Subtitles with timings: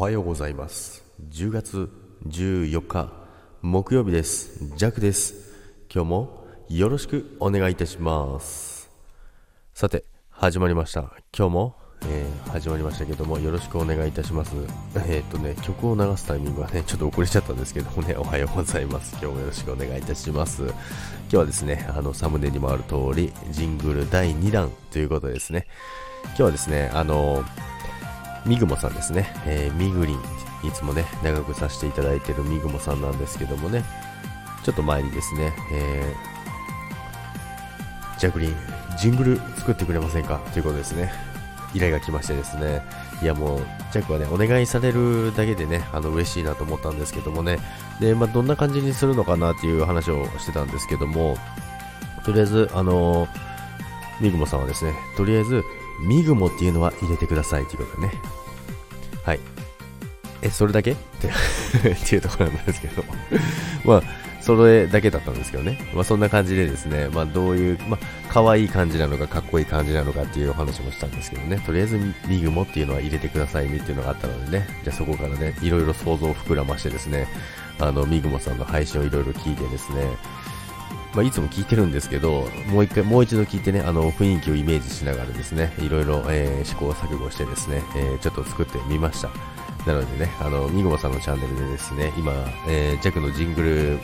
[0.00, 1.02] おはようございます。
[1.28, 1.90] 10月
[2.28, 3.12] 14日
[3.62, 4.64] 木曜日です。
[4.76, 5.34] ジャックです。
[5.92, 8.92] 今日もよろしくお願いいたします。
[9.74, 11.00] さて始まりました。
[11.36, 11.76] 今日も、
[12.06, 14.54] えー、始まりましたけどもよろしくお願いいたします。
[14.94, 19.18] えー、っとね曲を流すタイミングはねちょっと遅れちゃったんですけどもねおはようございます。
[19.20, 20.62] 今日もよろしくお願いいたします。
[20.62, 20.72] 今
[21.28, 25.66] 日はですねあのサムネにもある通りジングル第2弾ということですね。
[26.22, 27.42] 今日はですねあの
[28.48, 33.84] みぐもさんですね、えー、みぐりん、いつもね、長くさせていただいているみぐもさんなんですけどもね、
[34.64, 38.56] ちょっと前にですね、えー、ジャグリン、
[38.98, 40.40] ジングル作ってくれませんか？
[40.52, 41.12] ということですね、
[41.74, 42.82] 依頼が来ましてですね、
[43.22, 43.58] いやもう、
[43.92, 47.58] ジャックはね、お願いされるだけでね、あの、嬉しいなと思ったんですけどもね、
[48.00, 51.36] で、まあ、どんな感じにするのかなっていう話をしてたんですけども、
[52.24, 53.28] とりあえず、あのー、
[54.20, 55.62] みぐもさんはですね、とりあえず、
[56.00, 58.12] ミグモっていうのは入れてくださいということでね。
[59.24, 59.40] はい。
[60.42, 60.92] え、それだけ？
[60.92, 61.28] って
[61.90, 63.04] っていうところなんですけど
[63.84, 64.02] まあ、
[64.40, 65.78] それだけだったんですけどね。
[65.92, 71.60] まあ、そんな感じでですね、まあ、どういう、まあ、可愛い感じなのか、かっこいい感じなのかっていうお話もしたんですけどね。
[71.66, 74.66] とりあえず、ミグモっていうのは入れてくださいねっていうのがあったのでね。
[74.84, 77.26] じゃあそこからね、いろいろ想像を膨らましてですね、
[77.80, 80.04] あの、ミグモさんの配信をいろいろ聞いてですね、
[81.18, 89.28] まあ、いつも聞いてるんですけど、もう一回、もう一度聞いてね、あの、雰囲気をイメージしながらですね、いろいろ、えー、試行錯誤してですね、えー、ちょっと作ってみました。
[89.84, 92.32] なのでね、あの、みごまさんのチャンネルでですね、今、
[92.68, 93.98] えー、ジャックのジングル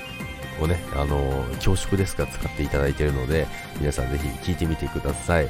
[0.61, 3.47] をね、あの、恐縮ですが使っていただいているので、
[3.79, 5.49] 皆さんぜひ聞いてみてください。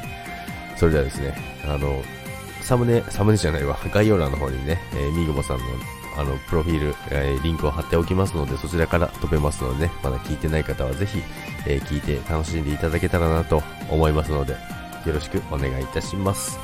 [0.77, 1.35] それではですね、
[1.65, 2.03] あの、
[2.65, 5.65] サムネ、サムネじゃないわ、概要欄の方にね、えー、みぐもさんの
[6.17, 11.23] あの、プロフィール、えー、リンクを貼っておきますので、そちらから飛べますのでね、まだ聞いてない方はぜひ、
[11.67, 16.59] えー、聞いて楽しんでいただけたらなと思いますので、よろしくお願いいたします。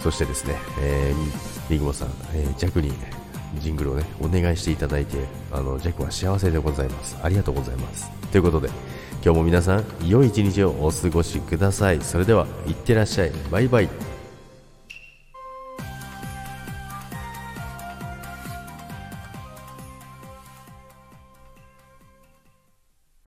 [0.00, 2.92] そしてですね、えー、リグモさん、えー、ジャクに
[3.60, 5.18] ジングルをね、お願いしていただいて、
[5.52, 7.18] あの、ジャックは幸せでございます。
[7.22, 8.10] ありがとうございます。
[8.32, 8.68] ということで、
[9.24, 12.00] 今日も皆さん、良い一日をお過ごしください。
[12.00, 13.32] それでは、いってらっしゃい。
[13.50, 14.15] バイバイ。